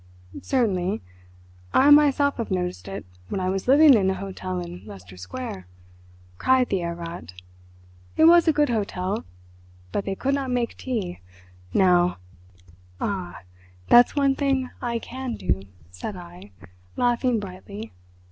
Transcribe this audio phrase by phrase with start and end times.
[0.41, 0.99] "Certainly.
[1.75, 5.67] I myself have noticed it, when I was living in a hotel in Leicester Square,"
[6.39, 7.33] cried the Herr Rat.
[8.17, 9.23] "It was a good hotel,
[9.91, 12.17] but they could not make tea—now—"
[12.99, 13.43] "Ah,
[13.89, 15.61] that's one thing I can do,"
[15.91, 16.49] said I,
[16.95, 17.93] laughing brightly.